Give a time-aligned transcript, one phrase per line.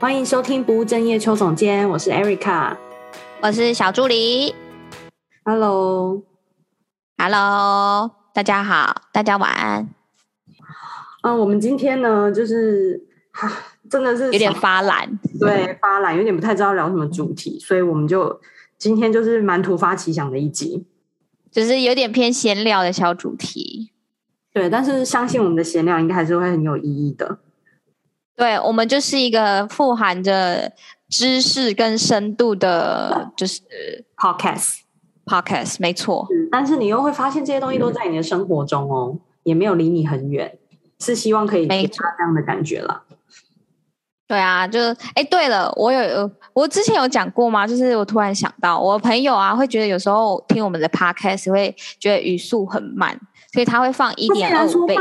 [0.00, 2.74] 欢迎收听不务正业邱总监，我是 Erica，
[3.42, 4.54] 我是小助理。
[5.44, 6.22] Hello，Hello，
[8.32, 9.86] 大家好，大家晚安。
[11.20, 12.98] 嗯，我们今天呢，就是
[13.32, 13.52] 哈，
[13.90, 15.06] 真的是有点发懒，
[15.38, 18.40] 对，发懒，有点不太知道聊什么主题，所以我们就
[18.78, 20.86] 今天就是蛮突发奇想的一集，
[21.50, 23.90] 就是有点偏闲聊的小主题。
[24.54, 27.40] 对，但是相信我们的闲聊应该还是会很有意义的。
[28.40, 30.72] 对，我们就是一个富含着
[31.10, 33.60] 知识跟深度的，就是
[34.16, 36.26] podcast，podcast，没错。
[36.50, 40.56] 但是你又会发现这些东西都在你的生活中哦，嗯、也没有离你很远，
[40.98, 43.02] 是希望可以给他这样的感觉了。
[44.26, 47.66] 对啊，就是哎，对了，我有我之前有讲过吗？
[47.66, 53.20] 就是我突然想到，我朋友啊会觉得有时候听我们的 podcast 会觉得语速很慢，
[53.52, 54.96] 所以他会放一点二五倍。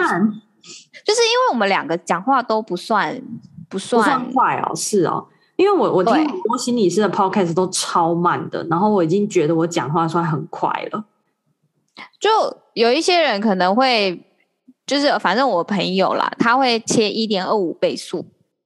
[1.05, 3.21] 就是因为我们两个讲话都不算
[3.69, 11.05] 不算，不算快哦，是哦，因为我我听很多心理师的 podcast 都超慢的，然后我已经觉得我讲话算很快了。
[12.19, 12.29] 就
[12.73, 14.23] 有一些人可能会，
[14.85, 18.25] 就是反正我朋友啦，他会切一点二五倍速。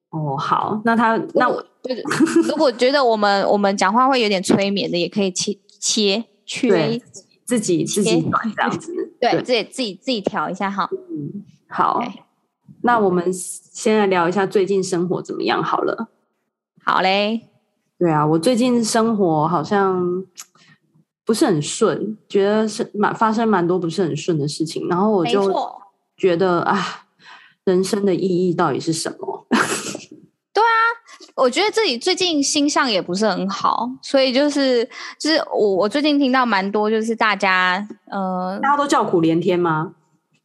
[0.09, 2.03] 哦，好，那他那我就是
[2.47, 7.01] 如果觉得我们我们讲话会有点催眠的，也可以切切去
[7.45, 10.87] 自己自己转这样子， 对，对自己自己自己调一下哈。
[10.91, 11.43] 嗯。
[11.73, 11.99] 好
[12.83, 16.09] 那我们先来聊一下最近生活怎么样好了。
[16.83, 17.41] 好嘞，
[17.97, 20.23] 对啊，我最近生活好像
[21.25, 25.51] 不是很顺，觉得是蛮发生蛮多不是很顺的事情，然后我就
[26.17, 27.05] 觉得啊，
[27.63, 29.47] 人生的意义到底是什么？
[30.53, 30.77] 对啊，
[31.35, 34.83] 我觉得自己最近心象也不是很好，所以就是
[35.17, 39.95] 就是我我最近听到蛮多，就是大家呃，大家都叫苦连天吗？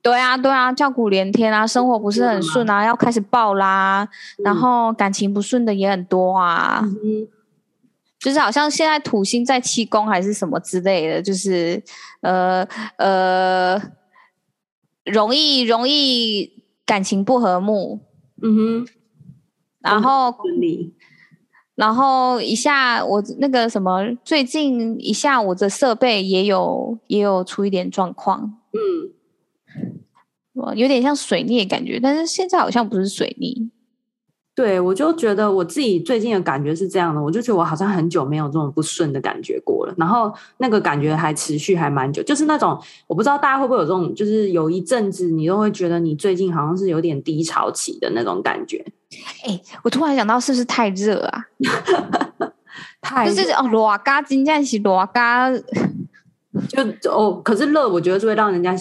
[0.09, 4.09] 对啊，对啊，叫苦连天啊，生活不是很顺啊，要开始爆啦，
[4.39, 7.29] 嗯、然后感情不顺的也很多啊，嗯、
[8.19, 11.83] 就是好像现在土星在七宫还是什么之类的，就是
[12.23, 12.67] 呃
[12.97, 13.79] 呃，
[15.05, 18.01] 容易容易感情不和睦，
[18.43, 18.87] 嗯哼，
[19.81, 20.35] 然后
[21.75, 29.13] 然后一下我那个什么，最近一下我的设备也有也有出一点状况，嗯。
[30.75, 33.71] 有点像水逆的感觉，但是现在好像不是水逆。
[34.55, 39.95] 对，我就觉得我自己最近的感觉是这样的，我就觉得我好像很久没有这种不顺的感觉过了。
[39.97, 48.85] 然后那个感觉还持续还蛮久，就是那种我不知道大家会不会有这种，就是有一阵子你都会觉得你最近好像是有点低潮期的那种感觉。
[49.45, 51.45] 哎、欸，我突然想到，是不是太热啊？
[53.01, 55.49] 太热就是哦，罗嘎今天是罗嘎，
[56.69, 58.77] 就哦，可是热，我觉得是会让人家。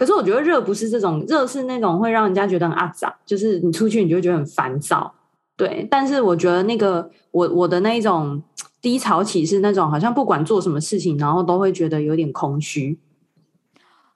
[0.00, 5.12] 可是我觉得热不是这种热，是那种会让人家觉得很阿杂，就是你出去你就会觉得很烦躁，
[5.58, 5.86] 对。
[5.90, 8.42] 但是我觉得那个我我的那一种
[8.80, 12.98] 低潮期是那种好像不管做什么事情，然后都会觉得有点空虚。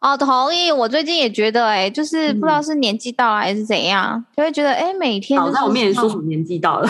[0.01, 0.73] 哦，同意。
[0.73, 6.89] 我最近也觉得、欸，哎，就是不知道是年纪到了还是怎样，嗯、就会觉得哎、欸，每天都在我面前说什么年纪到了。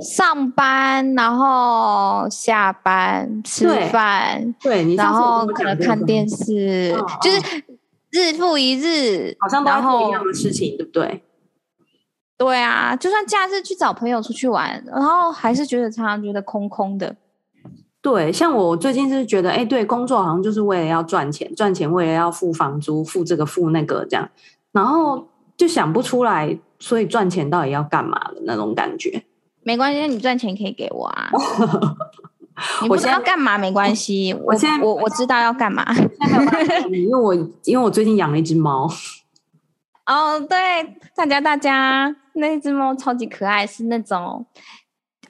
[0.00, 7.64] 上班，然后下班吃饭，对，对然后可能看电视，哦、就是
[8.10, 11.22] 日复一日，好像都做一样的事情，对不对？
[12.38, 17.16] 对啊，就算假日去找朋友出去玩，然后还是觉得常常觉得空空的。
[18.02, 24.28] 对，像我最近是觉得，哎，对，工作好像就是为了要赚钱，赚钱为了要付房租，付这个付那个这样，
[24.72, 25.26] 然后
[25.56, 29.24] 就想不出来，所以赚钱到底要干嘛的那种感觉。
[29.66, 31.28] 没关系，你赚钱可以给我啊。
[32.82, 35.84] 你不知道干嘛没关系，我现在我我知道要干嘛。
[36.88, 37.34] 因为我
[37.64, 38.88] 因为我最近养了一只猫。
[40.06, 40.56] 哦，对，
[41.16, 44.46] 大家大家，那只猫超级可爱，是那种。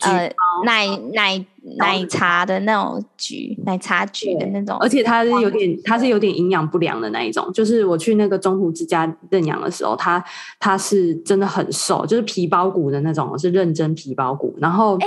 [0.01, 0.31] 呃，
[0.67, 1.43] 奶奶
[1.79, 7.53] 奶茶的那种橘，奶茶橘的那种，而且它是有点，它是有点营养不良的那一种。
[7.53, 10.23] 就是我去那个中途之家认养的时候，它
[10.61, 14.55] 它是真的很瘦，就是皮包骨的那种，是认真皮包骨。
[14.59, 15.07] 然后，哎，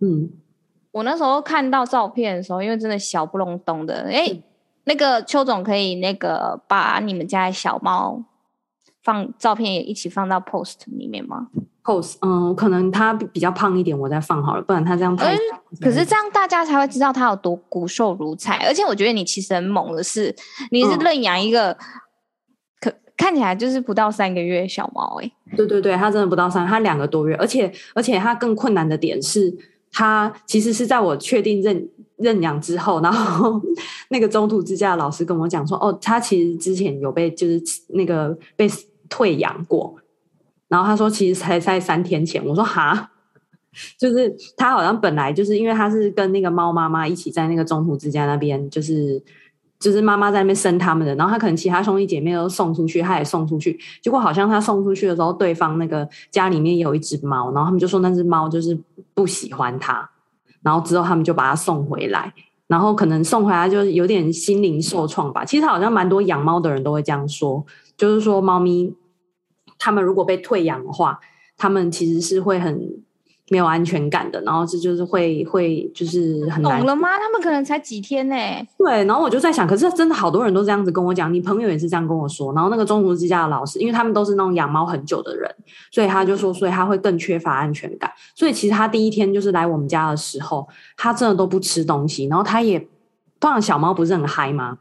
[0.00, 0.30] 嗯，
[0.92, 4.42] 我那时候看到照片的时候，因为真的小不隆咚的，哎，是
[4.84, 8.24] 那个邱总可以那个把你们家的小猫
[9.02, 11.48] 放照片也一起放到 post 里面吗
[11.82, 15.34] ？post，嗯，可能他比较胖一点，我再放好了，不然他这样太。
[15.80, 20.34] 可是这样大家才会知道他有多骨瘦如柴，而且我觉得你其实很猛的是，
[20.70, 21.76] 你是认养一个，
[22.80, 25.32] 可看起来就是不到三个月小猫哎。
[25.56, 29.56] 对对对，他真的不到三，他两个多月，而且而且他更困难的点是，
[29.90, 33.60] 他其实是在我确定认认养之后，然后
[34.10, 38.68] 那个中途之家的老师跟我讲说，哦，他其实之前有被就是那个被
[39.10, 39.96] 退养过。
[40.68, 42.42] 然后他说，其实才在三天前。
[42.46, 43.10] 我说哈，
[43.98, 49.20] 就是他好像本来就是因为他是跟那个猫妈妈一起在那个中途之家那边，就是
[49.80, 58.78] 就是妈妈在那边生他们的，然后他可能其他兄弟姐妹都送出去，他也送出去，结果好像他送出去的时候，对方那个家里面有一只猫，然后他们就说那只猫就是
[59.12, 60.08] 不喜欢他，
[60.62, 62.32] 然后之后他们就把它送回来，
[62.68, 65.44] 然后可能送回来就有点心灵受创吧。
[65.44, 67.64] 其实好像蛮多养猫的人都会这样说，
[67.96, 68.94] 就是说猫咪
[69.80, 71.18] 他们如果被退养的话，
[71.56, 73.02] 他们其实是会很。
[73.52, 76.62] 没有安全感的，然后这就是会会就是很。
[76.62, 77.18] 懂了吗？
[77.18, 78.36] 他们可能才几天呢。
[78.78, 82.52] 对，然后我就在想，可是真的好多人都这样子跟我讲，你朋友也是这样跟我说。
[82.52, 85.52] 然后那个中途之家的老师，因为他们都是那种养猫很久的人，
[85.90, 88.08] 所以他就说，所以他会更缺乏安全感。
[88.36, 92.86] 所以其实他第一天就是来我们家的时候，他真的都不吃东西，然后他也，
[93.40, 94.78] 当然小猫不是很嗨吗？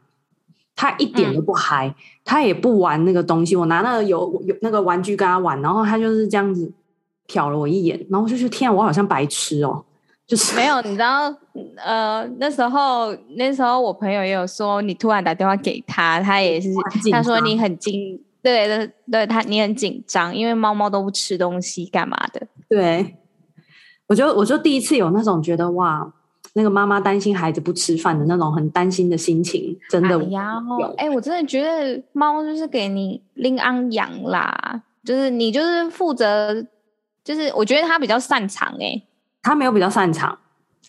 [0.79, 3.55] 他一点都不嗨，嗯，他也不玩那个东西。
[3.55, 6.71] 我拿那个有有那个玩具跟他玩，然后他就是这样子。
[7.31, 9.85] 瞟了我一眼，然后我就觉得天啊，我好像白痴哦，
[10.25, 11.31] 就是没有，你知道，
[11.77, 16.69] 呃，那时候那时候我朋友也有说，你突然打电话给他，他也是，
[17.11, 22.47] 他说你很紧，对对对，他你很紧张，因为猫猫都不吃东西，干嘛的？
[22.67, 23.15] 对，
[24.07, 26.11] 我就我就第一次有那种觉得哇，
[26.53, 30.95] 那个妈妈担心孩子不吃饭的那种很担心的心情，真的有。
[30.97, 36.65] 哎，我真的觉得猫就是给你拎安养啦，就是你就是负责。
[37.21, 39.07] 就是我觉得它比较擅长诶、欸，
[39.43, 40.35] 他没有比较擅长，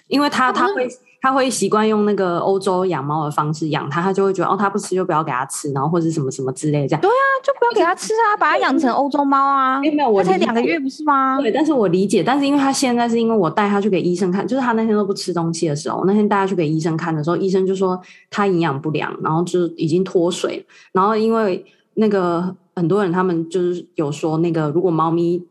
[0.07, 0.89] 因为它它会
[1.21, 7.01] 他会习惯用那个欧洲养猫的方式养它，他就会觉得哦，它不吃就不要给它吃，然后或者什么什么之类这样。
[7.01, 9.81] 对啊，就不要给它吃啊，把它养成欧洲猫啊。
[9.81, 11.39] 没有，我才两个月不是吗？
[11.41, 18.01] 对，但是我理解，但是因为他现在是因为我带他去给医生看，就是他那天都不吃东西的时候，那天带他去给医生看的时候，医生就说
[18.31, 21.65] 他营养不良，然后就已经脱水，然后因为
[21.95, 25.45] 那个很多人他们就是有说那个如果猫咪。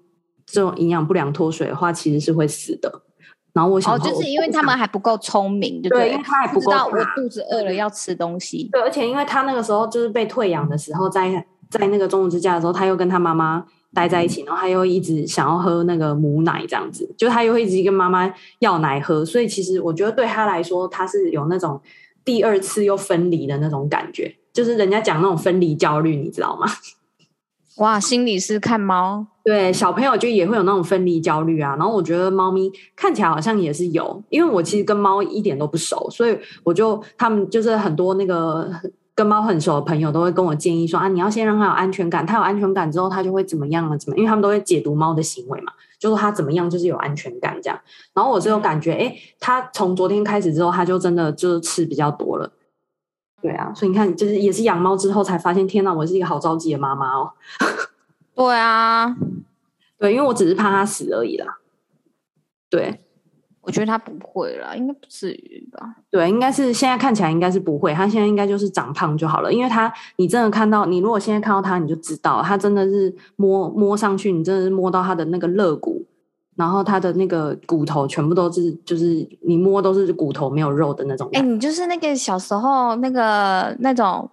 [0.52, 2.92] 这种营养不良脱水的话，其实是会死的。
[3.54, 6.12] 然后我想，哦，就是因为他们还不够聪明，对不对？
[6.12, 8.70] 因为他还不够知道我肚子饿了要吃东西。
[8.72, 19.26] 对，而且因为他那个时候就是被退养的时候，在在那个中午之家的时候，他又跟他妈妈待在一起，然后他又一直想要喝那个母奶，这样子，就他又会一直跟妈妈要奶喝。
[19.26, 21.82] 所以其实我觉得对他来说，他是有那种
[22.24, 26.68] 第二次又分离的那种感觉，就是人家讲那种分离焦虑，你知道吗？
[27.80, 31.76] 哇，心理师看猫，对小朋友就也会有那种分离焦虑啊。
[31.78, 38.70] 然后我觉得猫咪看起来好像也是有，因为我其实跟猫一点都不熟，所以我就他们就是很多那个
[39.16, 43.98] 跟猫很熟的朋友都会跟我建议说啊，你要先让它有安全感，它有安全感之后，它就会怎么样了？
[43.98, 44.18] 怎么？
[44.18, 47.80] 因为他们都会解读猫的行为嘛，就说它怎么样就是有安全感这样。
[48.14, 52.52] 然后我就有感觉，哎，它从昨天开始之后，它就真的就是吃比较多了。
[53.42, 57.32] 对啊，所以你看，就是也是养猫之后才发现，天哪，我是一个好着急的妈妈哦。
[58.36, 59.16] 对啊，
[59.98, 61.60] 对，因为我只是怕它死而已啦。
[62.70, 63.00] 对，
[63.62, 65.96] 我觉得它不会啦，应该不至于吧？
[66.10, 69.52] 对，应该是现在看起来应该是不会，它现在应该就是长胖就好了。
[69.52, 76.06] 因为它，你真的看到，你如果现在看到它，你就知道它真的是摸摸上去，你真的是摸到它的那个肋骨。
[76.60, 81.30] 然后它的那个骨头全部都是，就是你摸都是骨头没有肉的那种。
[81.32, 84.30] 哎，你就是那个小时候那个那种，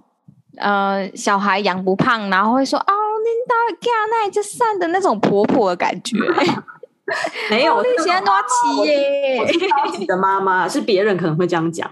[0.56, 6.16] 呃，小孩养不胖，然后会说哦，你到家那就散的那种婆婆的感觉。
[7.48, 9.38] 没有，你现在多气耶！
[9.38, 11.88] 我是着急的妈妈，是别人可能会这样讲。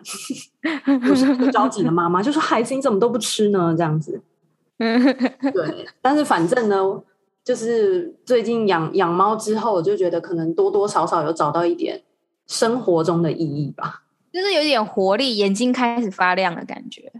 [1.07, 3.73] 不是不着急的妈妈，就说孩子你怎么都不吃呢？
[3.79, 4.21] 这样子。
[4.77, 7.01] 对，但是反正呢。
[7.45, 12.03] 就是最近养养猫之后，我就觉得可能多多少少有找到一点
[12.47, 17.13] 生活中的意义吧，就是有点活力，眼睛开始发亮的感觉。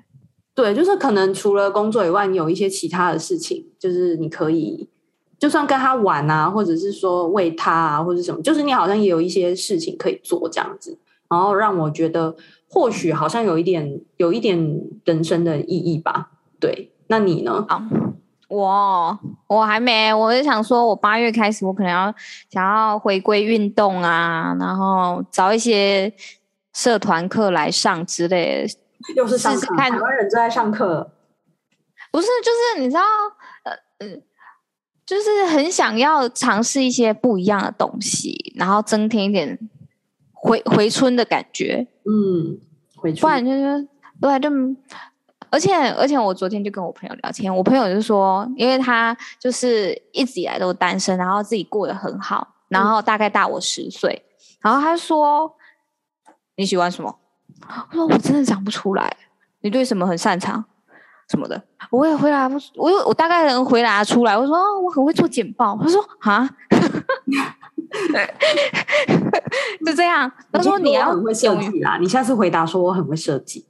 [0.55, 4.89] 对，就是可能除了工作以外，你有一些其他的事情，就是你可以
[5.39, 10.97] 就算跟他玩啊，或者是说喂他啊，或者什么，就是你好像也有一些事情可以做这样子，
[11.29, 12.35] 然后让我觉得
[12.69, 16.31] 或许好像有一点有一点人生的意义吧。
[16.59, 17.67] 对，那你呢？
[18.49, 22.15] 我我还没，我就想说，我八月开始，我可能要
[22.51, 26.13] 想要回归运动啊，然后找一些
[26.73, 28.75] 社团课来上之类的。
[29.17, 31.13] 又是上课，台湾人都在上课。
[32.13, 33.03] 不是，就是你知道，
[33.65, 34.07] 呃，
[35.05, 39.59] 就是很想要尝试一些不一样的东西，然后增添一点
[40.33, 41.87] 回回春的感觉。
[42.05, 42.59] 嗯，
[42.97, 43.21] 回春。
[43.21, 43.89] 不然就是
[44.21, 44.51] 对，就。
[45.55, 54.21] 而且而且，我昨天就跟我朋友聊天，我朋友就说，因为他就是一直以来都单身，然后自己过得很好，然后大概大我十岁，
[54.61, 55.55] 然后他说
[56.57, 57.17] 你喜欢什么？
[57.91, 59.17] 我说我真的讲不出来，
[59.61, 60.65] 你对什么很擅长
[61.31, 64.37] 什么的，我也回答不，我我大概能回答出来。
[64.37, 65.79] 我说我很会做简报。
[65.81, 66.51] 他说啊，
[69.87, 70.31] 就这样。
[70.53, 73.65] 他说你要很会设计啦，你下次回答说我很会设计。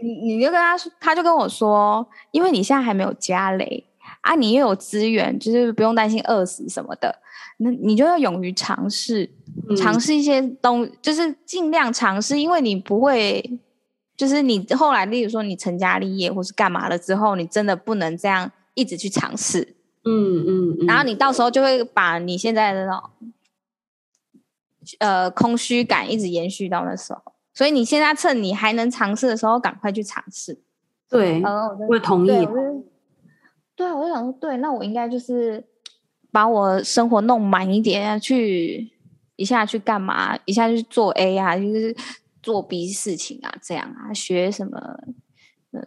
[0.00, 3.84] 你你就跟他说，他就跟我说，因为你现在还没有家累
[4.20, 7.20] 啊，你又有资源，就是不用担心饿死什么的。
[7.58, 9.30] 那你就要勇于尝试，
[9.78, 13.58] 尝试一些东，就是尽量尝试，因为你不会，
[14.14, 19.76] 就是你后来，例如说你成家立业或是干嘛了之后，你真的不能这样一直去尝试。
[20.04, 23.10] 嗯嗯，嗯，然后你到时候就会把你现在的那种，
[24.98, 27.20] 呃，空虚感一直延续到那时候。
[27.56, 30.60] 所以你现在趁你还能尝试的时候，赶快去尝试。
[31.08, 31.42] 对，
[31.88, 32.28] 我同意。
[33.74, 35.64] 对，啊，我就想说，对，那我应该就是。
[36.32, 38.90] 把我生活弄满一点，去
[39.36, 40.38] 一下去干嘛？
[40.44, 41.96] 一下去做 A 啊，就是
[42.42, 44.78] 做 B 事情啊，这样啊，学什么？
[45.72, 45.80] 嗯，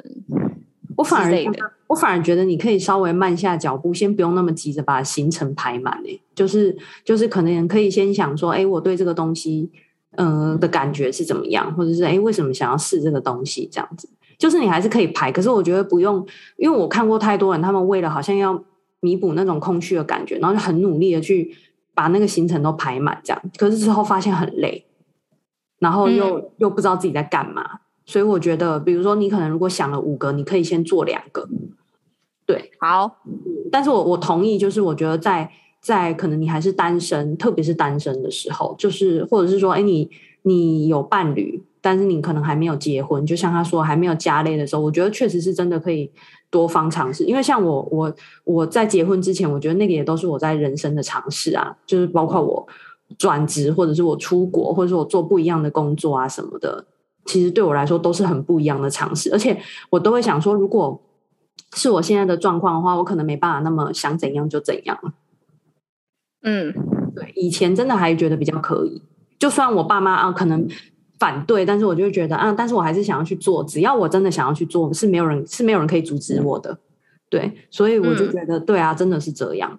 [0.97, 1.45] 我反而
[1.85, 6.19] 我反而觉得你可以稍微慢下脚步，先不用那么急着把行程排满诶。
[6.33, 9.71] 就是就是可能可以先想说，哎，我对这个东西，
[10.17, 13.69] 嗯、呃、的感觉是怎么样，或者是哎，为什么想要试这个东西？
[13.71, 16.25] 这样子，就是你还是可以排，可是我觉得不用，
[16.57, 18.63] 因为我看过太多人，他们为了好像要。
[19.01, 21.55] 弥补那种空虚的感觉，然后就很努力的去
[21.93, 23.41] 把那个行程都排满，这样。
[23.55, 24.85] 可是之后发现很累，
[25.79, 27.79] 然后又、嗯、又不知道自己在干嘛。
[28.05, 31.47] 所以我觉得，比如说你可能如果想了五个，你可以先做两个。
[32.45, 33.21] 对，好。
[33.71, 35.49] 但是我我同意，就是我觉得在
[35.81, 40.09] 在可能你还是单身，特别是单身的时候，就是或者是说，哎，你
[40.43, 46.11] 你有伴侣，但是你可能还没有结婚，就像他说还没有家累的时候，我觉得确实是真的可以。
[46.51, 48.11] 多方尝试，因为像我，我
[48.43, 52.67] 我在结婚之前，我觉得那个也都是我在人生的尝试啊，就是包括我
[53.19, 56.83] 转职，或者是我出国，或者是我做不一样的工作啊什么的，
[57.25, 59.55] 其实对我来说都是很不一样的尝试，而且
[59.91, 60.99] 我都会想说，如果
[61.75, 64.97] 是我现在的状况的话，我可能没办法那么想怎样就怎样。
[66.43, 66.73] 嗯，
[67.15, 69.01] 对，以前真的还觉得比较可以，
[69.37, 70.67] 就算我爸妈啊可能。
[71.19, 73.61] 反对，但是我就会觉得啊，但是我还是想要去做。
[73.65, 76.79] 只要我真的想要去做，是没有人是没有人可以阻止我的。
[77.27, 79.77] 对，所以我就觉得，嗯、对啊，真的是这样。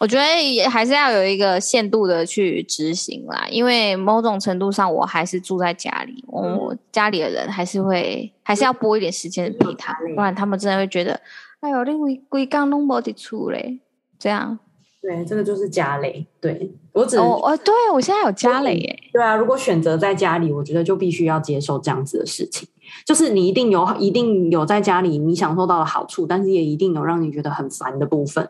[0.00, 11.20] 我觉得也还是要有一个限度的去执行啦，因为某种程度上，我还是住在家里，嗯、我家里的人还是会还是要拨一点时间陪他，不然他们真的会觉得，
[11.60, 13.80] 哎呦，你规规工拢无伫厝嘞，
[14.18, 14.58] 这样。
[15.06, 16.26] 对，这个就是家累。
[16.40, 18.98] 对，我只哦哦，对我现在有家累耶。
[19.12, 22.66] 对啊，如果选择在家里，我觉得就必须要接受这样子的事情。
[23.04, 28.48] 就是你一定有，一定有在家里你享受到的好处，但是也一定有让你觉得很烦的部分。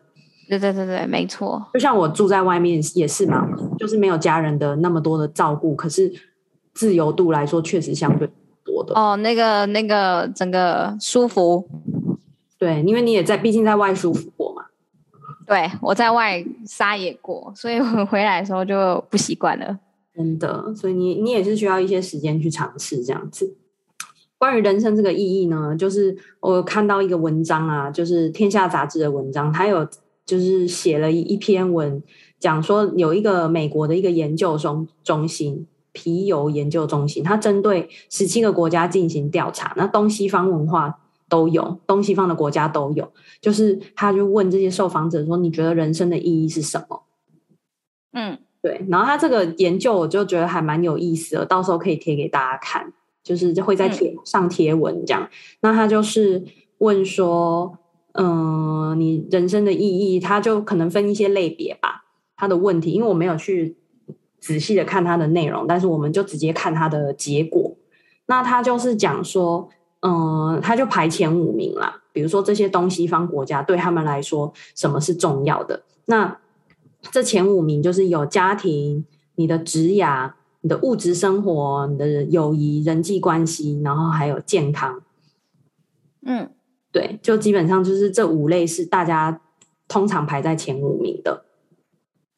[0.48, 1.60] 对对对对，没错。
[1.72, 6.12] 就像我住在外面也是嘛，就是没有家人的那么多的照顾，可是
[6.72, 8.28] 自由度来说确实相对
[8.62, 8.94] 多的。
[8.94, 11.68] 哦，那个那个整个舒服。
[12.56, 14.30] 对，因为你也在，毕竟在外舒服。
[15.46, 19.78] 对，我在外撒野过，所以我回来的时候就不习惯了。
[20.14, 23.56] 真的，所以你你也是需要一些时间去尝试这样子。
[24.38, 29.86] 关于人生这个意义呢，就是我看到一个文章啊，就是《天下》杂志的文章，它有
[30.24, 32.02] 就是写了一篇文，
[32.38, 41.00] 讲说有一个美国的一个研究中中心皮尤研究中心，它针对十七个国家进行调查，那东西方文化。
[41.34, 47.02] 都有东西方的国家都有，就是他就问这些受访者说：“你觉得人生的意义是什么？”
[48.14, 48.86] 嗯，对。
[48.88, 52.92] 然后他这个研究我就觉得还蛮有意思的，到时候可以贴给大家看，
[53.24, 55.24] 就是会在贴上贴文这样。
[55.24, 55.28] 嗯、
[55.62, 56.44] 那他就是
[56.78, 57.76] 问说
[58.14, 62.04] ：“嗯、呃，你人生的意义？”他就可能分一些类别吧。
[62.36, 63.76] 他的问题，因为我没有去
[64.38, 67.76] 仔细的看他的内容，但是我们就直接看他的结果。
[68.26, 69.68] 那他就是讲说。
[70.06, 72.02] 嗯，他就排前五名啦。
[72.12, 75.82] 比如说这些东西方国家对他们来说，什么是重要的？
[76.04, 76.38] 那
[77.10, 79.06] 这前五名就是有家庭、
[79.36, 80.30] 你的职涯、
[80.60, 85.02] 你的物质生活、你的友谊、人际关系，然后还有健康。
[86.26, 86.50] 嗯，
[86.92, 89.40] 对，就基本上就是这五类是大家
[89.88, 91.46] 通常排在前五名的。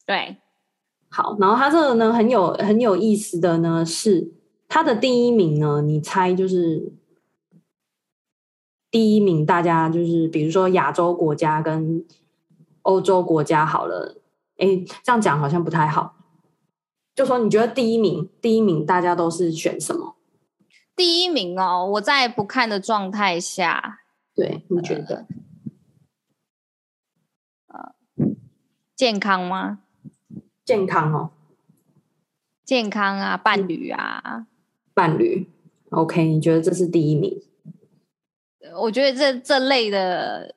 [0.05, 0.37] 对，
[1.09, 4.31] 好，然后他这个呢很有很有意思的呢是
[4.69, 6.93] 他的第一名呢，你猜就是。
[8.89, 12.05] 第一名，大家就是比如说亚洲国家跟
[12.83, 14.21] 欧洲国家好了，
[14.57, 14.67] 哎，
[15.03, 16.15] 这样讲好像不太好。
[17.13, 20.15] 就说你觉得第一名，第一名大家都是选什么？
[20.95, 23.99] 第一名哦，我在不看的状态下，
[24.33, 25.27] 对，你觉得？
[27.67, 27.93] 呃，
[28.95, 29.79] 健康吗？
[30.63, 31.31] 健康哦，
[32.63, 34.47] 健康啊，伴侣啊，
[34.93, 35.49] 伴侣。
[35.89, 37.41] OK，你觉得这是第一名？
[38.75, 40.53] 我觉得这这类的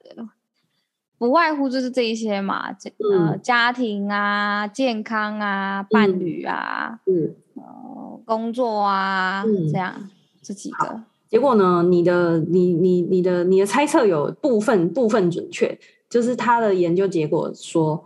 [1.19, 10.09] 不外乎就是这一些嘛，这、嗯、呃家庭啊、健康啊、伴侣啊，嗯，呃工作啊，嗯、这样
[10.43, 11.03] 这几个。
[11.29, 18.03] 结果呢，你的你你你的你的猜测有部分部分准确，就是他的研究结果说，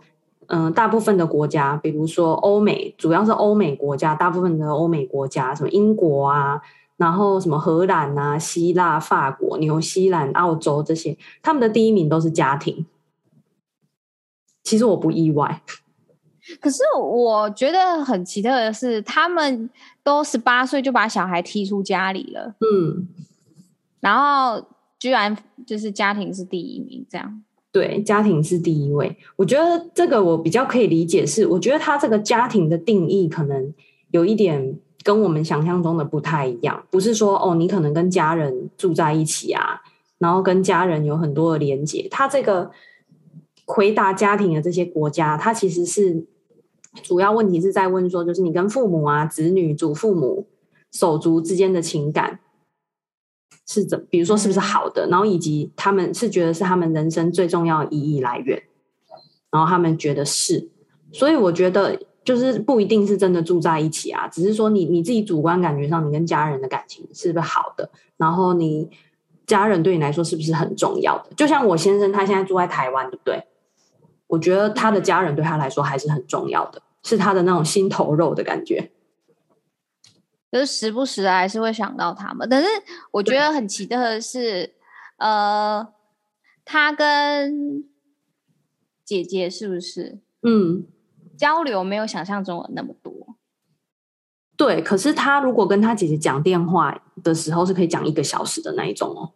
[0.47, 6.61] 嗯、呃，大部分的国家，比如说欧美，主要是欧美国家，大部分的欧美国家，什么英国啊。
[6.97, 12.85] 然后什么荷兰啊、希腊、法国、纽西兰、澳洲这些，他们的第一名都是家庭。
[14.63, 15.61] 其实我不意外，
[16.61, 19.69] 可是我觉得很奇特的是，他们
[20.03, 22.55] 都十八岁就把小孩踢出家里了。
[22.61, 23.07] 嗯，
[23.99, 24.65] 然后
[24.97, 25.37] 居然
[25.67, 27.43] 就是家庭是第一名，这样。
[27.73, 29.17] 对，家庭是第一位。
[29.35, 33.73] 我觉得这个我比较可以理解是，是我觉得他这个家庭的定义可能
[34.11, 34.79] 有一点。
[35.05, 39.79] 跟我们想象中的不太一样，不是说哦，你可能跟家人住在一起啊，
[40.17, 42.07] 然后跟家人有很多的连接。
[42.09, 42.71] 他这个
[43.67, 46.25] 回答家庭的这些国家，他其实是
[47.03, 50.47] 主要问题是在问说，就是你跟父母啊、子女、祖父母、
[50.91, 52.39] 手足之间的情感
[53.67, 58.59] 是怎，比如说是不是好的，然后以及他们是觉得是他们人生最重要的意义来源，
[59.51, 60.67] 然后他们觉得是，
[61.11, 62.01] 所以我觉得。
[62.25, 67.87] 就是不一定是真的住在一起啊，只是说你你自己主观感觉上，你跟家人的感情是不是好的？
[68.17, 68.89] 然后你
[69.45, 71.29] 家人对你来说是不是很重要的？
[71.37, 73.43] 就像我先生，他现在住在台湾，对不对？
[74.25, 78.91] 我觉得他的家人对他来说还是很重要的，是他的那种心头肉的感觉。
[80.51, 82.67] 就是时不时还是会想到他们，但是
[83.11, 84.73] 我觉得很奇特的是，
[85.17, 85.87] 呃，
[86.63, 87.85] 他跟
[89.03, 90.17] 姐姐是不是？
[90.41, 90.87] 嗯。
[91.37, 93.13] 交流没有想象中的那么多，
[94.57, 94.81] 对。
[94.81, 99.31] 可是他如果跟他姐姐讲电话的时候，是可以讲一个小时的那一种哦。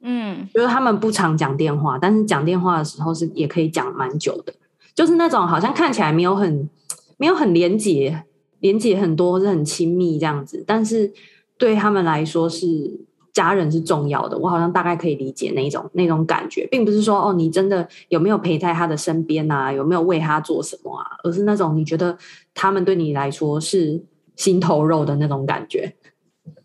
[0.00, 4.54] 嗯，就是他们不常讲电话，但是讲电话的时候是也可以讲蛮久的。
[4.94, 6.68] 就是那种好像看起来没有很
[7.16, 8.24] 没有很连结，
[8.60, 11.12] 连结很多或是很亲密这样子，但是
[11.58, 13.06] 对他们来说是。
[13.32, 22.16] 家人是重要的，我好像大概可以理解那种那种感觉，并不是说哦，你真的有没有陪在他的身边啊，有没有为他做什么啊，而是那种你觉得
[22.54, 24.04] 他们对你来说是
[24.36, 25.96] 心头肉的那种感觉。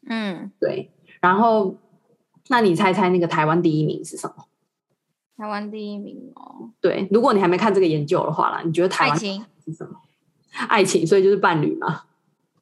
[0.07, 0.91] 嗯，对。
[1.21, 1.75] 然后，
[2.49, 4.45] 那你猜猜那个台湾第一名是什么？
[5.37, 6.69] 台湾第一名哦。
[6.79, 9.99] 对，如果你还没看这个研究的话啦，你觉得台湾是什么？
[10.51, 12.03] 爱情，爱情，所以就是伴侣嘛。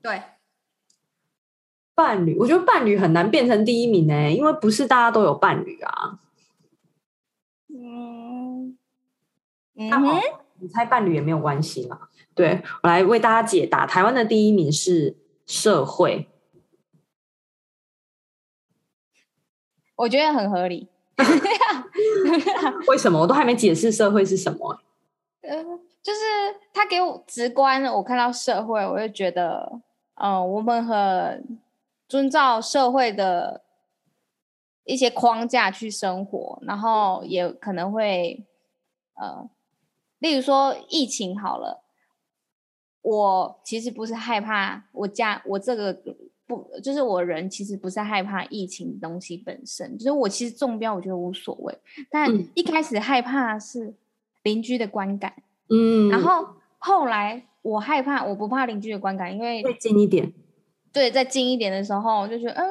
[0.01, 0.21] 对。
[1.95, 6.19] 伴侣，我觉得伴侣很难变成第一名呢，因为不是大家都有伴侣啊。
[7.69, 8.77] 嗯，
[9.73, 10.19] 那好，
[10.60, 12.08] 你猜伴侣也没有关系嘛。
[12.34, 16.27] 对，我来为大家解答，台湾的第一名是社会。
[19.95, 20.88] 我觉得很合理。
[22.88, 23.19] 为什么？
[23.21, 24.79] 我都还没解释社会是什么。
[25.41, 25.63] 呃，
[26.01, 26.19] 就是
[26.73, 29.79] 他给我直观，我看到社会，我就觉得，
[30.15, 31.60] 嗯、呃，我们很。
[32.07, 33.63] 遵照社会的
[34.85, 38.45] 一些框架去生活，然后也可能会，
[39.15, 39.49] 呃，
[40.19, 41.83] 例如说疫情好了，
[43.01, 45.93] 我其实不是害怕我家我这个
[46.45, 51.79] 不就是我人其实不是害怕疫情的东西本身，就是我其实中标我觉得无所谓，
[52.11, 53.95] 但一开始害怕是
[54.43, 56.45] 邻居的观感，嗯，然后
[56.77, 60.33] 后来我害怕我不怕邻居的观感，因为会近一点。
[60.93, 62.63] 对，再近一点的时候，就觉得嗯，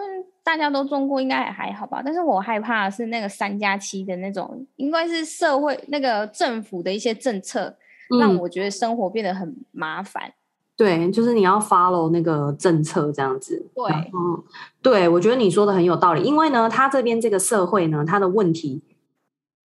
[0.45, 2.01] 大家都中过，应该也还好吧。
[2.05, 7.77] 但是我害怕的是那个三加七的那种，应该是社会那个政府的一些政策，
[8.21, 10.29] 让我觉得生活变得很麻烦。
[10.29, 10.35] 嗯、
[10.77, 13.69] 对，就是你要 follow 那个政策这样子。
[13.75, 14.45] 对，嗯，
[14.81, 16.23] 对，我觉得你说的很有道理。
[16.23, 18.83] 因为呢，他这边这个社会呢，他的问题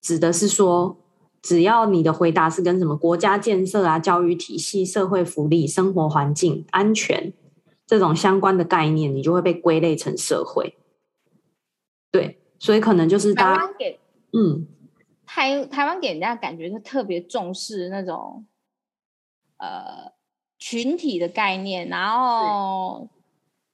[0.01, 0.97] 指的是说，
[1.43, 7.35] 只要你的回答是跟什么国家建设啊、教育体系、社会福利、生活环境、安全。
[7.88, 10.77] 这种相关的概念，你就会被归类成社会。
[12.12, 13.98] 对，所以可能就是大家给
[14.35, 14.66] 嗯，
[15.24, 18.44] 台台湾给人家感觉是特别重视那种
[19.57, 20.12] 呃
[20.59, 23.09] 群体的概念，然后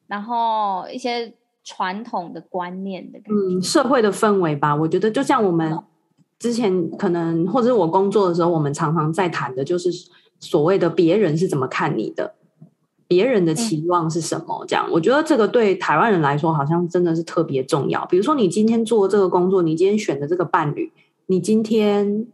[0.07, 4.77] 然后一些传统的观念的感觉，嗯，社会的氛围吧。
[4.77, 5.77] 我觉得就像我们
[6.39, 9.91] 之前可能或者我工作的时候，我们常常在谈的就是
[10.39, 12.37] 所谓的别人是怎么看你的。
[13.07, 14.65] 别人的期望是什么？
[14.67, 18.05] 这样，我觉得这个对台湾人来说，好像真的是特别重要。
[18.07, 20.93] 比如说，你今天做这个工作，你今天选的这个伴侣，
[21.27, 22.27] 你今天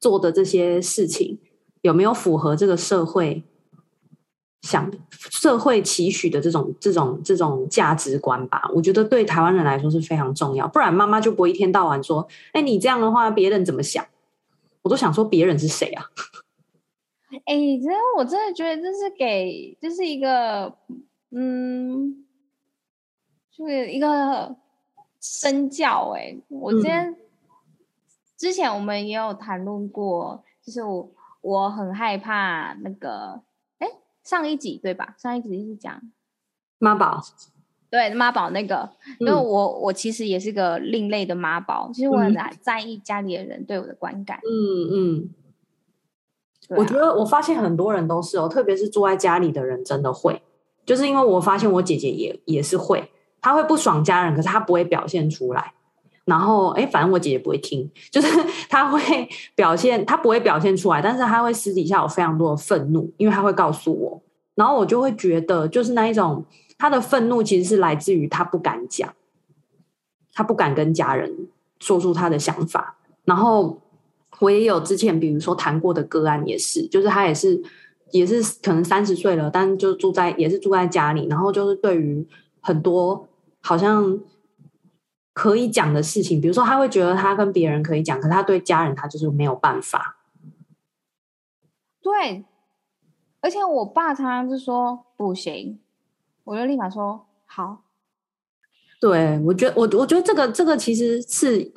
[0.00, 1.38] 做的这些事情，
[1.82, 3.42] 有没有符合这个社会
[4.62, 10.68] 想社会期许的这种这种这种价值观吧，我觉得对台湾人来说是非常重要。
[10.68, 14.04] 不然妈妈就不会一天到晚说：“哎，你这样的话，别人怎么想？”
[14.82, 16.04] 我都想说，别人是谁啊？
[17.44, 20.76] 哎，真的，我真的觉得这是给，这是一个，
[21.30, 22.24] 嗯，
[23.50, 24.56] 就是一个
[25.20, 26.14] 身教。
[26.16, 27.16] 哎，我今天、嗯、
[28.36, 33.42] 之前我们也有谈论过，就是我我很害怕那个。
[33.78, 33.88] 哎
[34.22, 35.14] 上一集对吧？
[35.18, 36.00] 上一集是讲
[36.78, 37.20] 妈宝，
[37.90, 44.38] 对妈宝那个，因为我我其实也是个另类的妈宝，其实我很在意家里的人对我的观感。
[44.38, 45.34] 嗯嗯，
[46.70, 50.40] 啊、我觉得我发现很多人都是哦，特别是住在家里的人真的会，
[50.86, 55.72] 就是因为我发现我姐姐也也是会，她会不爽家人，可是她不会表现出来。
[56.24, 58.28] 然后，哎，反正我姐姐不会听，就是
[58.70, 64.22] 她会表现，她不会表现出来，但是她会私底下有非常多的愤怒，因为她会告诉我，
[64.54, 66.42] 然后我就会觉得，就是那一种
[66.78, 69.12] 她的愤怒其实是来自于她不敢讲，
[70.32, 71.46] 她不敢跟家人
[71.78, 72.96] 说出她的想法。
[73.26, 73.78] 然后
[74.44, 77.62] 我也有之前，比如说谈过的个案也是，就是他也是
[78.12, 82.26] 也是可能三十岁了，但就住在也是住在家里，然后就是对于
[82.60, 83.28] 很多
[83.60, 84.20] 好像。
[85.36, 90.16] 可以讲的事情，比如说他会觉得他跟别人可以讲，可是他对家人他就是没有办法。
[92.00, 92.44] 对，
[93.40, 95.80] 而且我爸常常是说不行，
[96.44, 97.82] 我就立马说好。
[99.00, 101.72] 对，我觉得我我觉得这个这个其实是。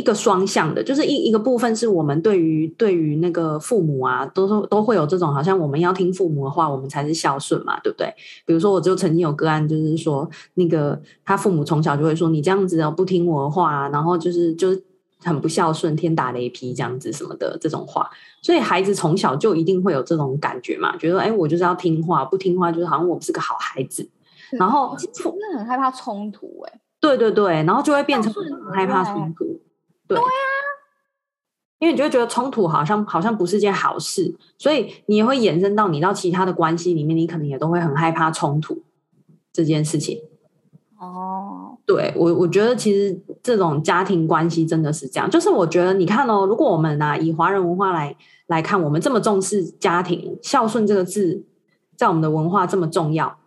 [0.00, 8.12] 一个双向的，就是一一个部分是我们对于对于那个父母啊，都是都会有这种好像我们要听父母的话，我们才是孝顺嘛，对不对？
[8.46, 14.82] 比如说，我就曾经有个案，就是说那个他父母从小就会说你这样子哦不听我的话，然后就是就是
[15.22, 18.08] 很不孝顺，天打雷劈这样子什么的这种话，
[18.40, 24.08] 所以孩子从小就一定会有这种感觉嘛，觉得哎，我就是要听话，不听话就是好像我不是个好孩子，
[24.52, 29.60] 然后真的很害怕冲突，哎，对对对，然后就会变成很害怕冲突。
[30.14, 30.62] 对，呀啊，
[31.78, 38.82] 因为你就会觉得冲突好像好像不是件好事，所以你也会延伸到你到其他的关系里面，你可能也都会很害怕冲突
[39.52, 40.20] 这件事情。
[40.98, 48.14] 哦，对我我觉得其实这种家庭关系真的是这样，就是我觉得你看哦，如果我们拿以华人文化来
[48.48, 51.46] 来看，我们这么重视家庭，孝顺这个字
[51.96, 53.38] 在我们的文化这么重要，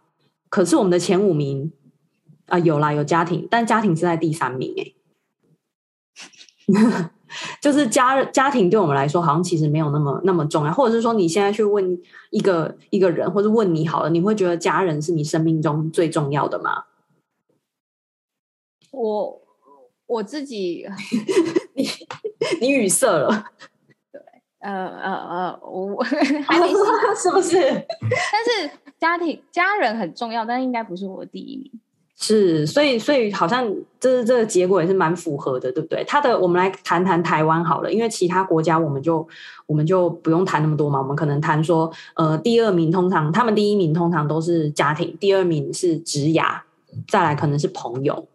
[0.50, 1.72] 可是我们的前五名
[2.48, 4.94] 啊、呃、有啦有家庭，但家庭是在第三名哎。
[7.60, 12.00] 就是家家庭对我们来说，好像其实没有那么那么重要，或者是说，你现在去问
[12.30, 16.86] 一个一个人，或者问你好了，你会觉得家人是你生命中最重要的吗？
[18.92, 19.42] 我
[20.06, 20.88] 我自己，
[21.74, 21.88] 你
[22.62, 23.46] 你语塞了，
[24.12, 24.22] 对，
[24.62, 27.60] 呃呃呃，我还没说是不是？
[27.60, 31.72] 但是家庭家人很重要，但是应该不是我第一名。
[32.26, 36.02] 是，所以所以好像这是这个结果也是蛮符合的，对不对？
[36.08, 39.28] 他的我们来谈谈台湾好了，因为其他国家我们就
[39.66, 41.02] 我们就不用谈那么多嘛。
[41.02, 46.62] 我们可能谈说，呃，第二名通常他们第一名通常都是家庭，第二名是职涯，
[47.10, 48.26] 再来可能是朋友。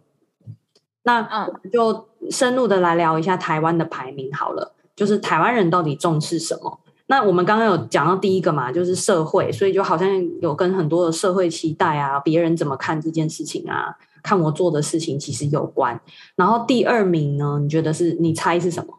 [1.04, 6.78] 那嗯就深入的来聊一下台湾的排名好了，就是台湾人到底重视什么？
[7.10, 10.06] 那我们刚刚有讲到第一个嘛，就是社会，所以就好像
[10.40, 15.98] 有跟很多的社会期待啊，别人怎么看这件事情啊，看我做的事情其实有关。
[16.36, 18.12] 然后第二名呢，你觉得是？
[18.20, 18.98] 你猜是什么？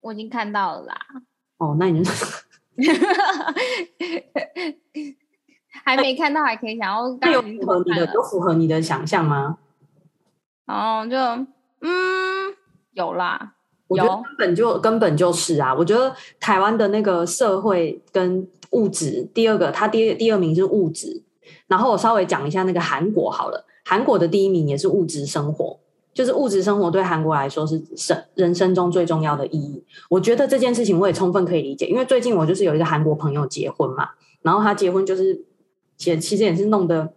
[0.00, 0.98] 我已经看到了啦。
[1.58, 2.10] 哦，那你就
[5.84, 7.16] 还没看到，还可以想要。
[7.20, 9.58] 那有符合你的，有符合你的想象吗？
[10.66, 12.56] 哦，就嗯，
[12.94, 13.54] 有啦。
[13.90, 15.74] 我觉得根本就根本就是啊！
[15.74, 21.24] 我觉得台湾的那个社会跟物质，第二个，它第第二名是物质。
[21.66, 25.76] 然后我稍微讲一下那个韩国好了，韩国的第一名也是物质生活，
[26.14, 29.82] 就是物质生活对韩国来说是生人生中最重要的意义。
[30.08, 34.10] 我觉得这件事情我也充分可以理解，因为最近我就是有一个韩国朋友结婚嘛，
[34.42, 35.44] 然后他结婚就是
[36.04, 37.12] 也其实也是弄得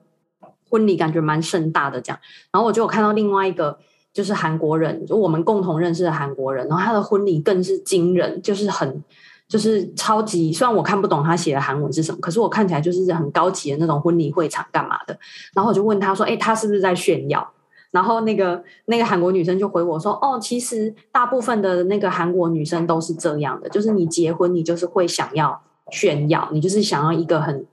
[0.72, 2.20] 婚礼感觉蛮盛大的这样，
[2.52, 3.78] 然后我就有看到另外一个。
[4.13, 9.04] 就是韩国人，就我们共同认识的韩国人，然后他的婚礼更是惊人，就是很，
[9.47, 10.54] 就是超级。
[10.54, 15.17] 虽然我看不懂他写的韩文是什么，可是我看起来就是很高级的那种婚礼会场干嘛的。
[15.56, 17.52] 然后我就问他说：“哎，他是不是在炫耀？”
[17.89, 25.60] 然后那个那个韩国女生就回我说：“哦，其实大部分的那个韩国女生都是这样的，就是你结婚，你就是会想要
[25.91, 27.65] 炫耀，你就是想要一个很。”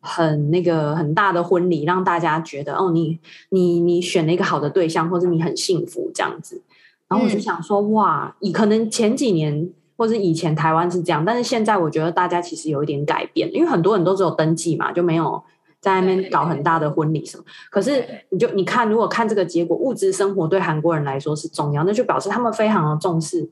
[0.00, 3.18] 很那个很大的婚礼，让大家觉得哦，你
[3.50, 6.62] 你你选了一个好的对象，或者你很幸福这样子。
[7.08, 15.42] 然后我就想说，嗯、哇，以可能前几年或是以前台湾是这样，但是现在我觉得大家其实有一点改变，因为很多人都只有登记嘛，就没有
[15.80, 17.44] 在那边搞很大的婚礼什么。
[17.68, 23.50] 可是你就你看，如果看这个结果，物质生活对韩国人来说是重要，那就表示他们非常的重视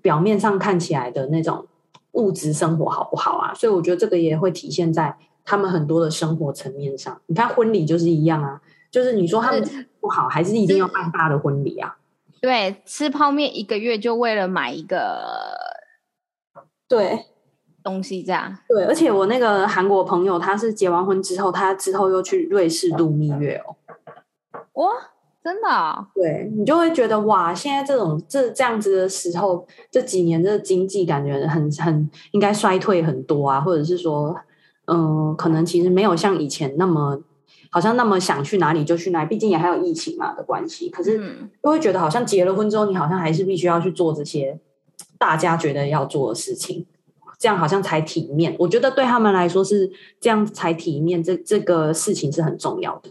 [0.00, 1.66] 表面上看起来的那种
[2.12, 3.52] 物质生活好不好啊？
[3.54, 5.14] 所以我觉得这个也会体现在
[5.46, 7.18] 他们很多的生活层面上。
[7.26, 11.96] 你看婚礼就是一样啊，就是你说他们不好，还是一定要办大的婚礼啊？
[12.42, 15.56] 对，吃泡面一个月就为了买一个
[16.86, 17.24] 对
[17.82, 18.84] 东西，这样对。
[18.84, 23.76] 而且我那个韩国朋友，他是结完婚之后，他之后又去瑞士度蜜月哦。
[24.74, 24.90] 哇，
[25.42, 26.06] 真的哦？
[26.14, 34.36] 对，你就会觉得哇，现在这种这这样子的时候，这几年的经济感觉很很应该衰退很多啊，或者是说，
[34.86, 37.20] 嗯、呃，可能其实没有像以前那么。
[37.68, 40.88] 好像那么想去哪里就去哪里，毕竟也还有疫情嘛的关系。
[40.88, 41.18] 可是
[41.62, 44.58] 就会觉得好像结了婚之后，你好像还是必须要去做这些
[45.18, 46.86] 大家觉得要做的事情，
[47.38, 48.56] 这样好像才体面。
[48.58, 53.10] 我觉得对他们来说是这样才体面，这这个事情是很重要的。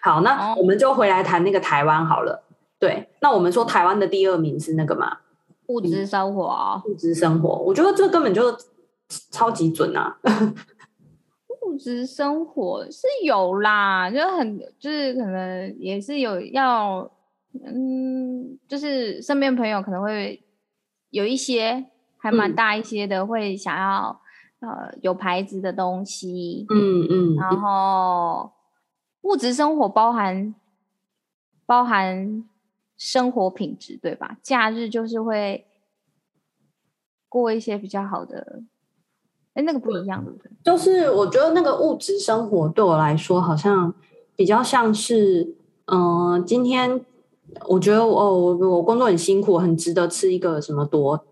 [0.00, 2.44] 好，那我们就回来谈那个台湾好了。
[2.78, 5.18] 对，那我们说台湾的第二名是那个嘛？
[5.66, 8.56] 物质生活，物质生活，我觉得这根本就
[9.30, 10.16] 超级准啊！
[11.62, 17.10] 物质生活是有啦，就很就是可能也是有要，
[17.64, 20.40] 嗯，就是身边朋友可能会
[21.10, 21.84] 有一些
[22.16, 24.20] 还蛮大一些的，会想要、
[24.60, 28.52] 嗯、呃有牌子的东西，嗯嗯，然后。
[29.28, 30.54] 物质生活包含
[31.66, 32.42] 包含
[32.96, 34.38] 生活品质，对吧？
[34.42, 35.66] 假日就是会
[37.28, 38.62] 过一些比较好的，
[39.52, 40.50] 哎，那个不一样，对不对？
[40.64, 43.92] 就是我觉得那个物质生活对我来说，好像
[44.34, 47.04] 比较像是，嗯、呃，今天
[47.66, 51.22] 我觉得我我我工作很辛苦，很值得吃一个什么多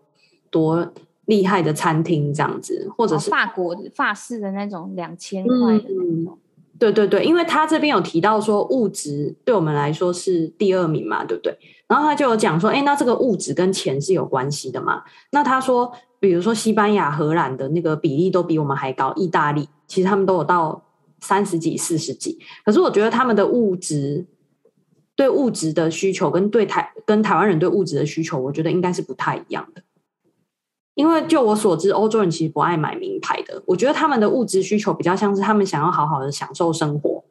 [0.50, 0.92] 多
[1.24, 6.34] 厉害的餐厅这样子，或者是、哦、法国法式的那种两千块的那种。
[6.34, 6.38] 嗯
[6.78, 11.56] 对对对，因为他这边有提到说物质对我们来说是第二名嘛，对不对？
[11.86, 15.02] 然后他就有讲说，哎，那这个物质跟钱是有关系的嘛？
[15.30, 20.82] 那他说，比如说西班牙、荷兰的那个比例都比我们还高，意大利其实他们都有到
[21.20, 22.38] 三十几、四十几。
[22.64, 24.26] 可是我觉得他们的物质
[25.14, 29.82] 对物质的需求跟对台跟台湾人对物质的需求，我觉得应该是不太一样的。
[30.96, 33.62] 因为就我所知，欧洲人其实不爱买名牌的。
[33.66, 37.22] 我觉得他们的物质需求比较像是他们想要好好的享受生活，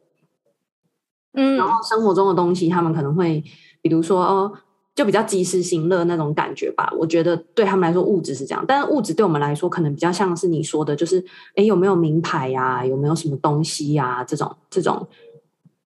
[1.34, 3.44] 嗯，然后生活中的东西他们可能会，
[3.82, 4.54] 比如说哦，
[4.94, 6.94] 就比较及时行乐那种感觉吧。
[6.96, 11.26] 我觉得对他们来说物质是这样，但是物质对我们来说可能比较像是你说的，就是
[11.56, 12.86] 哎，有没有名牌呀、啊？
[12.86, 14.24] 有没有什么东西呀、啊？
[14.24, 15.08] 这种这种，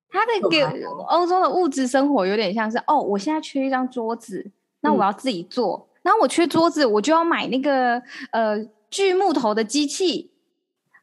[0.09, 0.61] 他的给
[1.07, 5.85] 欧洲的物质生活有点像是哦，我现在缺一张桌子，那我要自己做。
[5.85, 8.57] 嗯然后我缺桌子，我就要买那个呃
[8.89, 10.31] 锯木头的机器。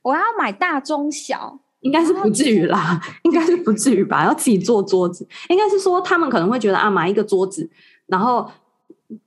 [0.02, 4.24] 我要买大中小，应该是不至于啦，应该是不至于吧？
[4.24, 7.68] 要自己做桌子，应该是说他们可能会觉得啊，买一个桌子，
[8.06, 8.48] 然后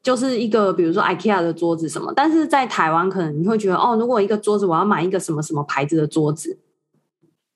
[0.02, 2.14] 就是一个比如说 IKEA 的桌子什么。
[2.16, 6.58] 但是在台湾，可能你会觉得哦，如果一个桌子我要买一个什么什么牌子的桌子，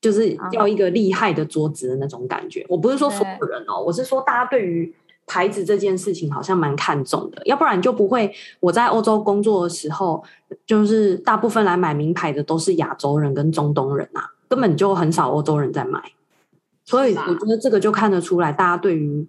[0.02, 2.66] 就是要一个厉害的桌子的那种感觉。
[2.68, 4.94] 我不是说所有人哦，我是说大家对于。
[5.26, 8.32] 牌子这件事情好像蛮看重的，要不然就不会。
[8.60, 10.22] 我在欧洲工作的时候，
[10.66, 16.12] 就是大部分来买名牌的都是亚洲人跟中东人啊，根本就很少欧洲人在买。
[16.84, 19.26] 所以我觉得这个就看得出来，大家对于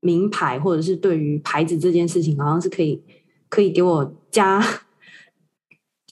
[0.00, 3.02] 名牌或者是对于牌子这件事情，好像是可以
[3.48, 4.62] 可以给我加，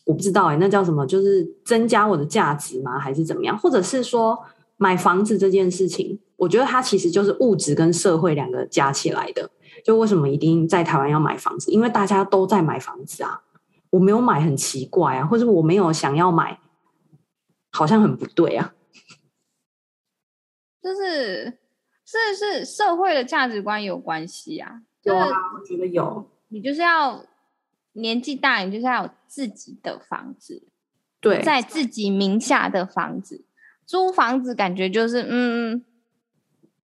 [0.06, 1.06] 我不知道哎、欸，那叫什么？
[1.06, 2.98] 就是增加我的价值吗？
[2.98, 3.58] 还是怎么样？
[3.58, 4.38] 或者是说
[4.78, 6.18] 买房子这件事情？
[6.38, 9.50] 我觉得它其实就是物质跟社会两个加起来的。
[9.84, 11.70] 就为什么一定在台湾要买房子？
[11.70, 13.42] 因为大家都在买房子啊。
[13.90, 16.58] 我没有买很奇怪啊，或者我没有想要买，
[17.70, 18.74] 好像很不对啊。
[20.82, 21.58] 就是
[22.04, 24.82] 是是社会的价值观有关系啊。
[25.04, 26.28] 有啊，我觉得有。
[26.48, 27.24] 你就是要
[27.92, 30.68] 年纪大，你就是要有自己的房子，
[31.20, 33.44] 对，在自己名下的房子。
[33.86, 35.84] 租房子感觉就是嗯。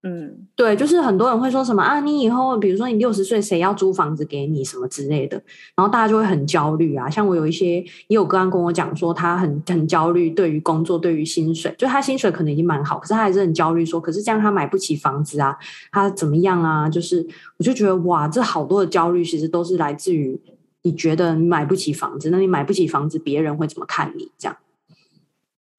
[0.07, 5.43] 嗯，对，就是很多人会说什么啊，你以后比如说你六十岁，谁要租房子给你什么之类的，
[5.75, 7.09] 然后大家就会很焦虑啊。
[7.09, 15.57] 像我有一些也有个案跟我讲说，他很很焦虑，对于工作，对于薪水，就他薪水可能已经蛮好，可是他还是很焦虑，说可是这样他买不起房子啊，
[15.91, 16.87] 他怎么样啊？
[16.87, 20.39] 就是我就觉得哇，这好多的焦虑其实都是来自于
[20.83, 24.31] 你觉得你买不起房子，那你买不起房子，别人会怎么看你？
[24.37, 24.59] 这样，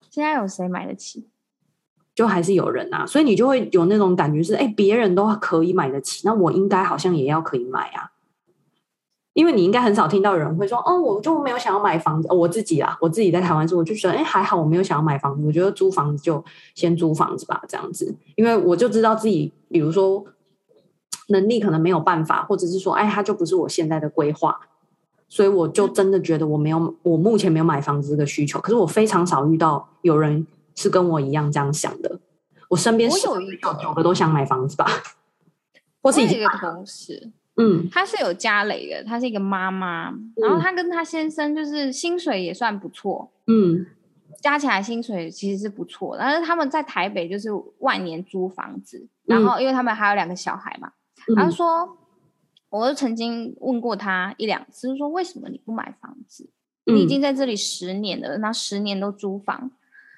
[0.10, 1.28] 现在有谁买得起？
[2.15, 8.12] 就还是有人啊，所以你就会有那种感觉是，哎，别人都可以买得起，那我应该好像也要可以买啊。
[9.34, 12.28] 因为你应该很少听到有人会说，哦，我就没有想要买房子。
[12.30, 15.45] 哦，我自己啊，我自己在台湾住，我就觉得，哎，还好，我没有想要买房子。
[15.45, 16.41] 我觉得租房子就
[16.73, 20.23] 先租房子吧，这样子，因为我就知道自己，比如说
[21.28, 24.58] 能力可能没有办法，或者是说，哎，它就不是我现在的规划，
[25.28, 28.62] 所以我就真的觉得我没有，我目前没有买房子这个需求。
[28.62, 32.20] 可是我非常少遇到有人是跟我一样这样想的。
[32.70, 34.86] 我身边是有一个九个都想买房子吧，
[36.04, 37.32] 或是一个同事。
[37.58, 43.86] 嗯，她是有家累的，她是一个妈妈，嗯、然后她跟她先生就是薪水也算不错，嗯，
[44.42, 50.92] 加起来薪水其实是不错，但是他们在台北就是万年租房子，嗯、然后因为他们还有两个小孩嘛，
[51.30, 51.50] 嗯、他。
[51.50, 51.98] 说，
[52.70, 56.50] 我就曾经问过他一两次，就说为什么你不买房子？
[56.88, 59.72] 嗯、你已经在这里十年了，那十年都租房，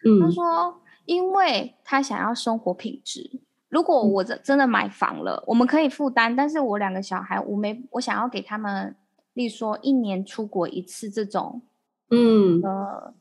[0.07, 3.39] 嗯，他说，因为他想要生活品质。
[3.69, 8.95] 如果我真真的买房了，我们可以负担，但是我两个小孩，我没我想要给他们，
[9.33, 11.61] 例如说一年出国一次这种，
[12.09, 13.13] 嗯呃，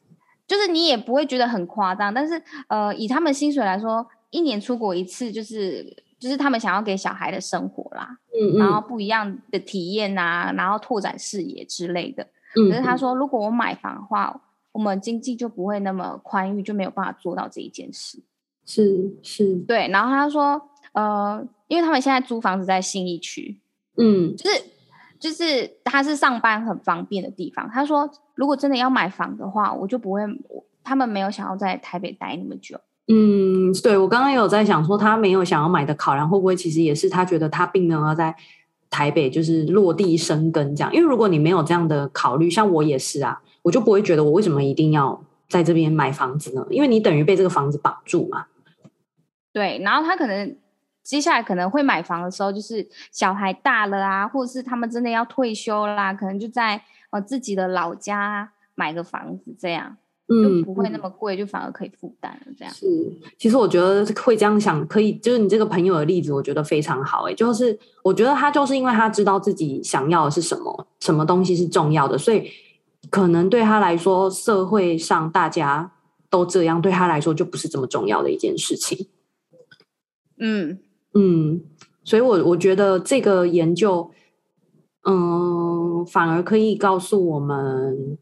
[0.47, 5.85] 就是你也不会觉得很夸张，但是呃，以他们薪水来说，一年出国一次就是
[6.21, 12.23] 就是他们想要给小孩的生活啦，嗯，嗯然后不一样的体验啊，然后拓展视野之类的。
[12.55, 14.41] 嗯，可是他说，如果我买房的话，
[14.77, 18.23] 我们经济就不会那么宽裕，就没有办法做到这一件事。
[18.67, 19.89] 是是，对。
[19.89, 20.61] 然后他说，
[20.93, 23.59] 呃，因为他们现在租房子在信义区，
[23.97, 24.63] 嗯，就是
[25.19, 27.67] 就是他是上班很方便的地方。
[27.73, 30.21] 他说，如果真的要买房的话，我就不会，
[30.85, 32.79] 他们没有想要在台北待那么久。
[33.09, 38.37] 嗯，对，我刚刚有在想说，他没有想要买的考量会不会其实也是他觉得他并没有要在
[38.91, 40.93] 台北就是落地生根这样。
[40.93, 46.65] 因为如果你没有这样的考虑，像我也是啊，我就不会觉得我为什么一定要在这边买房子呢？
[46.71, 48.47] 因为你等于被这个房子绑住嘛。
[49.53, 50.57] 对，然后他可能
[51.03, 59.97] 接下来可能会买房的时候，就是小孩大了啊，或者是他们真的要退休啦，可能就在呃自己的老家买个房子，这样
[60.29, 62.53] 就不会那么贵，嗯、就反而可以负担了。
[62.57, 62.87] 这样是，
[63.37, 67.29] 其实我觉得会这样想，可以就是你这个朋友的例子，我觉得非常好。
[67.29, 72.49] 哎，就是我觉得他就是因为他知道自己想要的是什么，什么东西是重要的，所以
[73.11, 75.93] 可能对他来说，社会上大家
[76.29, 79.09] 都这样，对他来说就不是这么重要的一件事情。
[80.39, 80.79] 嗯
[81.15, 81.63] 嗯，
[82.05, 84.11] 所以我我觉得这个研究，
[85.05, 88.19] 嗯，反而可以告诉我们，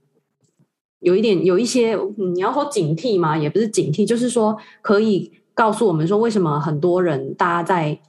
[1.01, 8.01] 有一点有一些，你要说警惕嘛，也不是警惕，就是说可以告诉我们说，为什么很多人大家在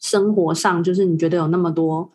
[0.00, 2.10] 生活上，就是你觉得有那么多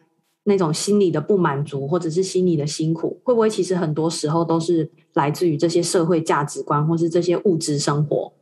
[0.47, 8.33] 那种心理的不满足，或者是心理的辛苦，会不会其实很多时候都是来自于这些社会价值观，或是这些物质生活。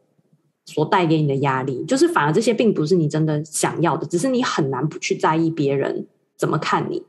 [0.68, 7.04] 所带给你的压力，就是反而这些并不是你真的想要的，只是你很难不去在意别人怎么看你，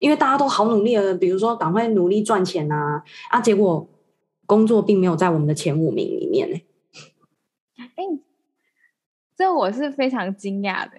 [0.00, 3.88] 因为大家都好努力了，比如说赶快努力赚钱啊啊，结果
[4.44, 6.56] 工作并没有在我们的前五名里面呢。
[7.76, 8.02] 哎，
[9.36, 10.96] 这我是非常惊讶的。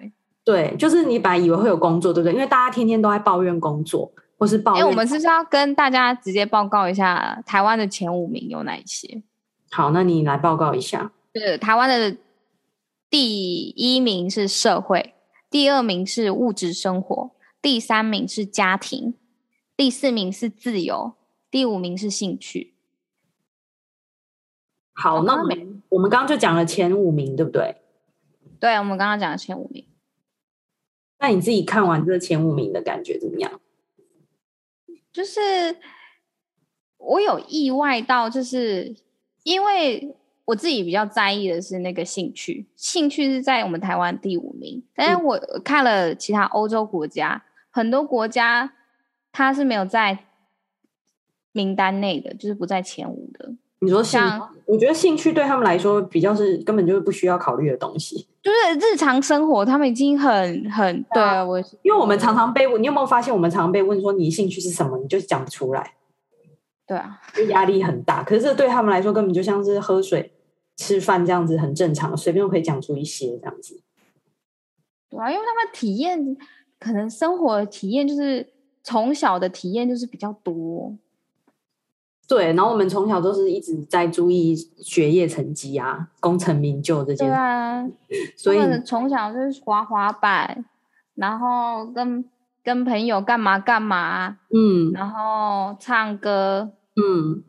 [0.48, 2.32] 对，就是你本来以为会有工作，对不对？
[2.32, 4.82] 因为大家天天都在抱怨工作，或是抱怨。
[4.82, 9.22] 哎，我们是不是要跟大家直接报告一下台湾的前五名有哪一些？
[9.70, 11.12] 好，那你来报告一下。
[11.34, 12.16] 是台湾的
[13.10, 15.12] 第一名是社会，
[15.50, 19.12] 第二名是物质生活，第三名是家庭，
[19.76, 21.12] 第四名是自由，
[21.50, 22.72] 第五名是兴趣。
[24.94, 27.76] 好，那我们我们刚刚就讲了前五名，对不对？
[28.58, 29.84] 对，我们刚刚讲了前五名。
[31.18, 33.60] 那你自己看完这前五名的感觉怎么样？
[35.12, 35.76] 就是
[36.96, 38.96] 我有意外到，就是
[39.42, 40.14] 因为。
[40.48, 48.72] 我自己比较在意的是那个兴趣，兴趣是在我们台湾第五名，但是我看了其他欧洲国家，很多国家
[49.30, 50.24] 它是没有在
[51.52, 53.56] 名单内的，就是不在前五的。
[53.80, 61.44] 你说像，我觉得兴趣对他们来说比较是根本就是不需要考虑的东西，就是日常生活他们已经很很对啊。
[61.44, 65.94] 我因为我们常常被问，你有没有发现我们常常被问说你兴趣是什么，你就讲不出来。
[66.86, 68.22] 对啊，就压力很大。
[68.22, 70.32] 可是这对他们来说根本就像是喝水。
[70.80, 73.82] 吃饭这样子很正常，随便都可以讲出一些这样子。
[75.10, 76.36] 对啊，因为他们体验
[76.78, 78.48] 可能生活的体验就是
[78.84, 80.96] 从小的体验就是比较多。
[82.28, 87.32] 对，然后我们从小都是一直在注意学业成绩啊，功成名就这件事。
[87.32, 87.88] 对啊，
[88.36, 90.64] 所以从小就是滑滑板，
[91.14, 92.22] 然后跟
[92.62, 97.42] 跟朋友干嘛干嘛，嗯，然后唱歌，嗯，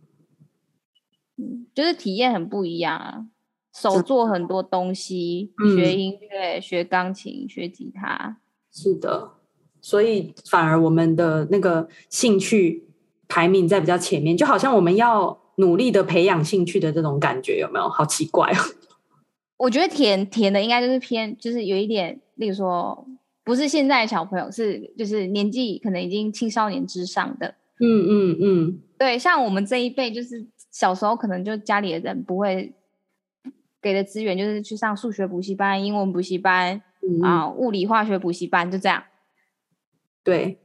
[1.76, 3.26] 就是体验很不一样啊。
[3.72, 8.38] 手做很多东西，嗯、学音乐、学钢琴、学吉他，
[8.72, 9.32] 是的。
[9.80, 12.89] 所以反而我们的那个兴趣
[13.30, 17.88] 排名在比较前面，就好像我们要努力的培养兴趣的这种感觉，有没有？
[17.88, 18.60] 好奇怪哦。
[19.56, 23.08] 我觉得甜甜的应该就是偏，就是有一点，例如说，
[23.46, 27.56] 不是现在的小朋友，是就是年纪可能已经青少年之上的。
[27.80, 32.74] 嗯嗯嗯，对，像我们这一辈，就是小时候可能就家里的人不会。
[33.82, 36.82] 给的资源就是去上数学补习班、英文补习班
[37.24, 39.02] 啊、嗯、物理化学补习班，就这样。
[40.22, 40.60] 对，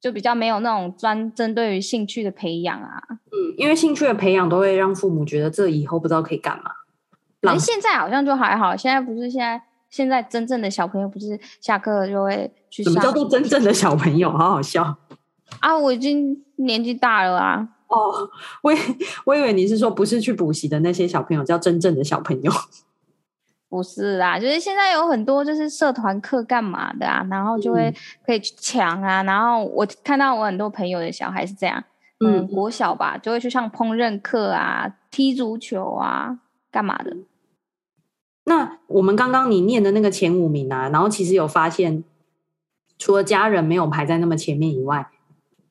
[0.00, 3.02] 就比较没有那种专针对于兴趣的培养啊。
[3.10, 6.70] 嗯，因为兴趣的培养都会让父母觉得这以后不知道可以干嘛。
[7.40, 12.92] 可是现在好像就还好，现在不是现在现在真正的小朋友不是下课就会去上？
[12.92, 14.30] 什么叫做真正的小朋友？
[14.30, 14.96] 好好笑
[15.60, 15.78] 啊！
[15.78, 17.68] 我已经年纪大了啊。
[17.86, 18.28] 哦，
[18.62, 18.72] 我
[19.24, 22.52] 我以为你是说不是去补习的那些小朋友叫真正的小朋友，
[23.68, 27.94] 不是啦，就是现在有很多就是社团课干嘛的啊，然后就会
[28.24, 31.84] 可以去抢啊，嗯、然后我看到我很多朋友的小孩是这样，
[32.24, 36.38] 嗯，嗯国小吧就会去上烹饪课啊，踢足球啊，
[36.70, 37.14] 干嘛的。
[38.44, 42.02] 那我们刚刚你念的那个前五名啊，然后其实有发现，
[42.98, 45.08] 除了家人没有排在那么前面以外。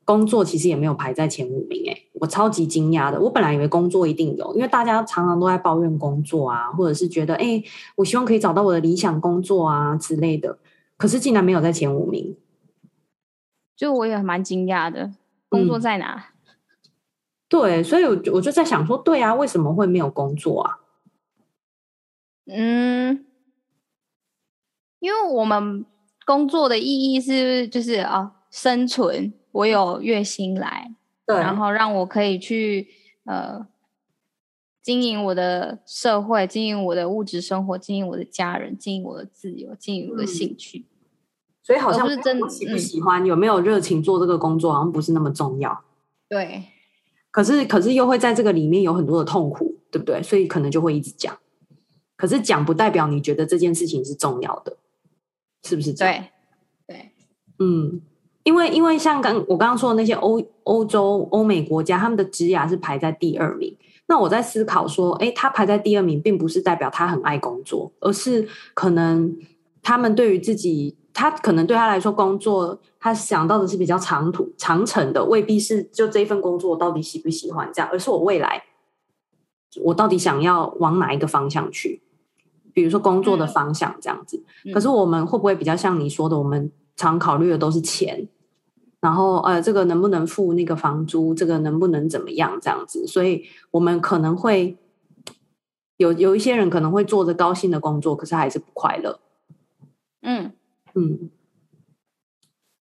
[0.07, 3.19] 工作其实也没有排在前五名诶，我超级惊讶的。
[3.19, 7.61] 我本来以为工作一定有，因为大家常常都在抱怨工作啊，或者是觉得哎，
[7.97, 10.59] 我希望可以找到我的理想工作啊之类的。
[10.95, 12.37] 可是竟然没有在前五名，
[13.75, 15.11] 就我也蛮惊讶的。
[15.49, 16.31] 工作在哪？
[16.45, 16.53] 嗯，
[17.49, 20.79] 对，所以我我就在想说，对啊，为什么会没有工作啊？
[22.45, 23.25] 嗯，
[24.99, 25.85] 因为我们
[26.25, 29.33] 工作的意义是就是啊，生存。
[29.57, 30.93] 我有月薪来，
[31.25, 32.87] 对，然后让我可以去
[33.23, 33.65] 呃
[34.83, 40.79] 经营我的社会，经营我的物质生活，经营我的家人，经营我的自由，经营我的兴趣。
[40.79, 40.85] 嗯、
[41.63, 45.83] 所以好像不是真的喜不喜欢，嗯、有没有热情做这个工作，好像不是那么重要。
[46.29, 46.65] 对，
[47.31, 50.21] 可是可是又会在这个里面有很多的痛苦，对不对？
[50.21, 51.35] 所以可能就会一直讲。
[52.15, 54.77] 可是讲不代表你觉得这件事情是重要的，
[55.63, 56.25] 是不是这样？
[56.85, 57.11] 对，对，
[57.57, 58.01] 嗯。
[58.47, 63.75] 因为，因为像刚我刚刚说的那些欧欧洲、欧美国家，他们的职涯是排在第二名。
[64.07, 69.37] 那我在思考说，哎，他排在第二名，并不是代表他很爱工作，而是可能
[69.83, 78.63] 他们对于自己，他可能对他来说，工作他想到的是比较长途、长程的，未必是就这一份工作我到底喜不喜欢这样，而是我未来
[79.83, 82.01] 我到底想要往哪一个方向去，
[82.71, 84.41] 比如说工作的方向这样子。
[84.63, 88.25] 嗯、可是我们会不会比较像你说的，我们常考虑的都是钱？
[88.99, 91.33] 然后呃，这个能不能付那个房租？
[91.33, 92.59] 这个能不能怎么样？
[92.61, 94.75] 这样子，所以我们可能会
[95.97, 99.19] 有有一些人可能会做着高薪的工作，可是还是不快乐。
[100.21, 100.51] 嗯
[100.95, 101.29] 嗯，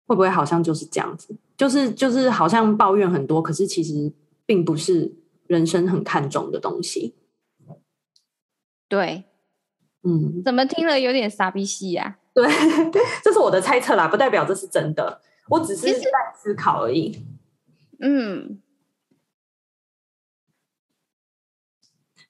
[0.06, 1.34] 会不会好像就是这样子？
[1.56, 4.12] 就是就是好像抱怨很多，可是其实
[4.44, 5.14] 并不是
[5.46, 7.14] 人生很看重的东西。
[8.88, 9.24] 对，
[10.02, 12.18] 嗯，怎么听了有点傻逼戏呀？
[12.34, 12.46] 对，
[13.24, 15.22] 这是我的猜测啦，不代表这是真的。
[15.52, 17.26] 我只是在思考而已。
[18.00, 18.60] 嗯，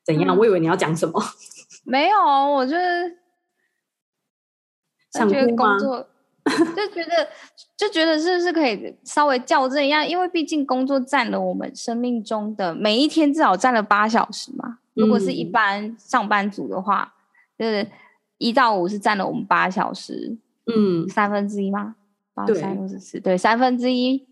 [0.05, 0.37] 怎样？
[0.37, 1.23] 我以为你要讲什么。
[1.85, 3.19] 没有，我就是
[5.13, 6.09] 想觉得工作，
[6.45, 7.29] 就觉得
[7.77, 10.05] 就觉得是不是可以稍微校正一下？
[10.05, 14.79] 因为毕竟工作占了我们生命中的每一天至少占了八小时嘛。
[14.95, 17.15] 如果是一般上班族的话，
[17.59, 17.89] 就是
[18.39, 21.97] 一到五是占了我们八小时，嗯，三分之一吗？
[22.35, 24.27] 八三六十四，对，三分之一。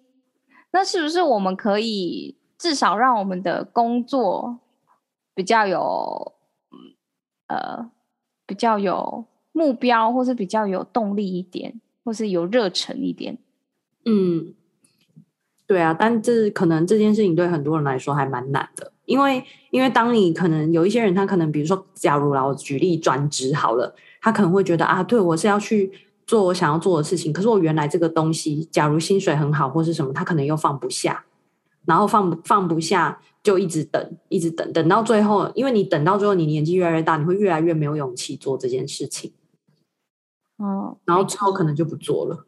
[0.72, 4.60] 那是不是我们可以至少让我们的工作
[5.34, 6.32] 比较有，
[7.48, 7.90] 呃，
[8.46, 13.36] 比较有目标，或是比较有动力一点，或是有热忱一点？
[14.04, 14.54] 嗯，
[15.66, 25.92] 对啊，但这可能这件事情对很多人来说还蛮难的，因为因为当你可能有一些人，他可能比如说，假如啦，我举例转职好了，他可能会觉得啊，对我是要去。
[26.30, 31.24] 做我想要做的事情，可是我原来这个东西，假如薪水很好或是什么，他可能又放不下，
[31.86, 39.32] 然后放放不下，就一直等，一直等，等到最后，因为你等到最后，你年纪越来越大，你会越来越没有勇气做这件事情。
[40.58, 42.46] 哦，然后之后可能就不做了。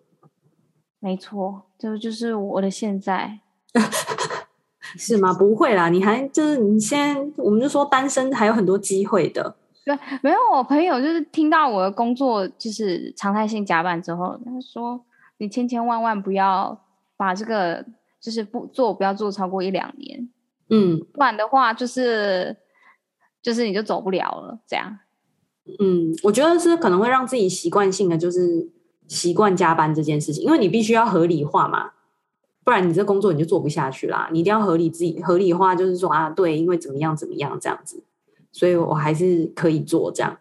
[1.01, 3.41] 没错，这就是我的现在，
[4.97, 5.35] 是吗？
[5.35, 9.57] 不会啦，你还就是你现在，我们就说单身还有很多机会的。
[9.85, 15.05] 对，没有，我朋友就是听到我的工作就是常态性加班之后，他说
[15.39, 16.85] 你千千万万不要
[17.17, 17.85] 把这个
[18.21, 20.29] 就是不做，不要做超过一两年，
[20.71, 22.57] 嗯，不然的话就是
[23.43, 24.99] 就是你就走不了了，这样。
[25.81, 28.71] 嗯，我觉得是可能会让自己习惯性的就是
[29.09, 31.91] 习惯加班这件事情，因为你必须要合理化嘛，
[32.65, 34.29] 不然你这工作你就做不下去啦。
[34.33, 38.05] 你一定要合理自己合理化，就是说啊，对，因为怎么样怎么样这样子。
[38.53, 40.39] 所以我还是可以做这样，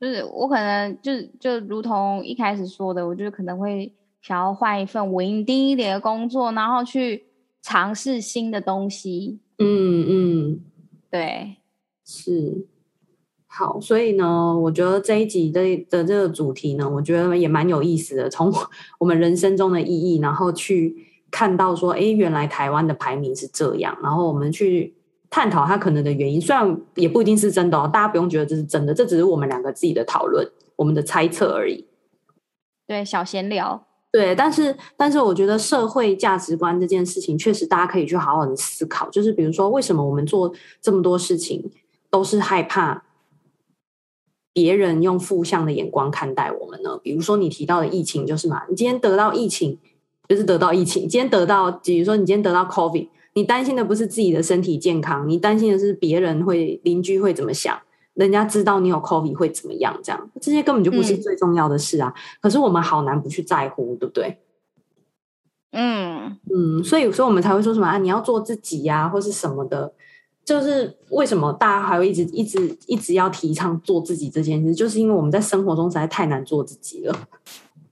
[0.00, 7.26] 就是我可能就就如同一开始说的，我就可能会想要换一份稳定一点的工作，然后去
[7.62, 9.38] 尝试新的东西。
[9.58, 10.60] 嗯嗯，
[11.10, 11.58] 对，
[12.04, 12.66] 是
[13.46, 13.80] 好。
[13.80, 18.52] 所以呢，我觉得这一集的的这个主题呢，我觉得也蛮有意思的，从
[18.98, 20.96] 我们人生中的意义，然后去
[21.30, 24.96] 看到说，哎，原来台湾的排名是这样，然后我们去。
[25.30, 31.86] 探讨他可能的原因，虽然也不一定是真的哦，大家不用觉得这是真的，这只是我们两个自己的讨论，我们的猜测而已。
[32.84, 33.86] 对，小闲聊。
[34.10, 39.08] 对，但是但是我觉得社会价值观这件事情，确实大家可以去好好的思考。
[39.08, 40.52] 就是比如说，为什么我们做
[40.82, 41.70] 这么多事情，
[42.10, 43.04] 都是害怕
[44.52, 46.98] 别人用负向的眼光看待我们呢？
[47.04, 49.78] 比如说你提到的疫情，就是嘛，你今天得到疫情，
[50.28, 53.06] 就是得到疫情，今天得到，比如说你今天得到 COVID。
[53.34, 57.80] 你担心的不是自己的身体健康，你担心的是别人会邻居会怎么想，
[58.14, 59.98] 人家知道你有 COVID 会怎么样？
[60.02, 62.12] 这样这些根本就不是最重要的事啊！
[62.14, 64.38] 嗯、可是我们好难不去在乎，对不对？
[65.72, 67.98] 嗯嗯，所以所以我们才会说什么啊？
[67.98, 69.92] 你要做自己呀、啊，或是什么的？
[70.44, 74.74] 就是为什么大家还会一直一直一直要提倡做自己这件事？
[74.74, 77.16] 就是因为我们在生活中实在太难做自己了。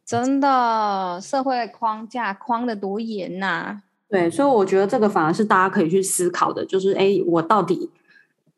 [0.05, 3.83] 真的，社会框架框的多严呐、啊！
[4.09, 7.91] 对，所以我觉得这个反而是大家可以去思考的，就是哎，我到底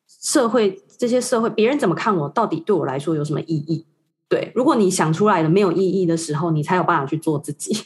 [0.07, 3.85] 社会这些社会别人怎么看我，到底对我来说有什么意义？
[4.29, 7.77] 对，如果你想出来的没有意义的时候，你才有办法去做自己。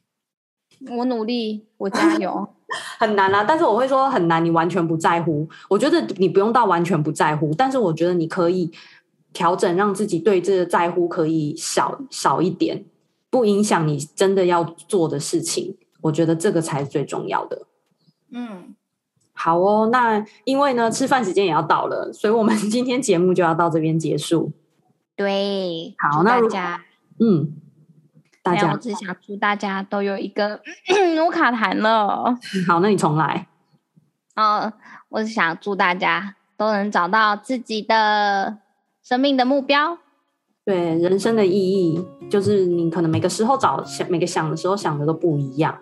[0.96, 2.48] 我努力，我加油，
[2.98, 3.44] 很难啊！
[3.44, 5.46] 但是我会说很难，你完全不在乎。
[5.68, 8.70] 我觉得你不用到完全不在乎，但是我觉得你可以
[9.32, 12.84] 调整，让自己对这个在乎可以少少一点，
[13.30, 15.76] 不影响你真的要做的事情。
[16.04, 17.66] 我觉得这个才是最重要的。
[18.30, 18.74] 嗯，
[19.32, 24.52] 好哦，那因为呢，吃饭时间也要到了，所以我们 今天节目就要到这边结束。
[25.16, 26.84] 对，好，那大家，
[27.20, 27.54] 嗯，
[28.42, 30.60] 大家，我只想祝大家都有一个，
[31.24, 32.36] 我卡痰了。
[32.66, 33.48] 好，那你重来。
[34.36, 34.72] 哦，
[35.08, 38.58] 我只想祝大家都能找到自己的
[39.02, 39.98] 生命的目标。
[40.66, 45.78] 对，人生的意义，就是你可能每个时候找想，每个想的时候想的都不一样。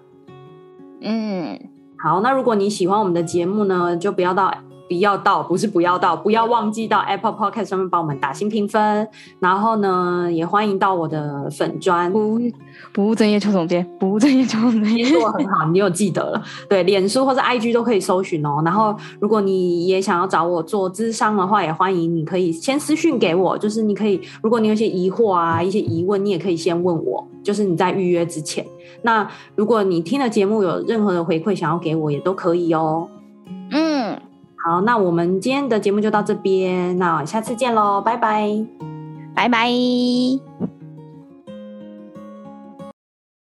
[1.02, 1.58] 嗯，
[1.98, 4.52] 好，那如果你喜欢我们的节目呢，就不要到。
[4.88, 9.08] 不要到，不是不要到，不要忘记到 Apple Podcast 上面帮我们打新评分。
[9.40, 12.38] 然后呢，也欢迎到我的粉专，不
[12.92, 16.42] 不务正业邱总监，不务正业邱总监，你说很好，你有记得了。
[16.68, 18.60] 对，脸书或者 IG 都可以搜寻哦。
[18.66, 23.56] 然后，如果你也想要找我做咨商的话，也欢迎，你可以先私讯给我。
[23.56, 27.26] 就是你可以，如果你有些疑惑啊，一些疑问，你也可以先问我。
[27.42, 28.64] 就是你在预约之前，
[29.02, 33.08] 那如果你听了节目有任何的回馈想要给我，也都可以哦。
[33.70, 34.18] 嗯。
[34.64, 38.64] 好，那我们今天的节目就到这边，那下次见喽，拜拜，
[39.34, 39.68] 拜拜。